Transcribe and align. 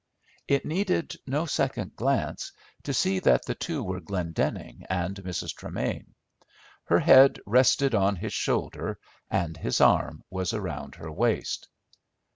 It 0.47 0.65
needed 0.65 1.15
no 1.27 1.45
second 1.45 1.95
glance 1.95 2.53
to 2.85 2.91
see 2.91 3.19
that 3.19 3.45
the 3.45 3.53
two 3.53 3.83
were 3.83 3.99
Glendenning 3.99 4.83
and 4.89 5.15
Mrs. 5.17 5.53
Tremain. 5.53 6.15
Her 6.85 6.97
head 6.97 7.39
rested 7.45 7.93
on 7.93 8.15
his 8.15 8.33
shoulder, 8.33 8.97
and 9.29 9.55
his 9.55 9.79
arm 9.79 10.23
was 10.31 10.53
around 10.53 10.95
her 10.95 11.11
waist. 11.11 11.67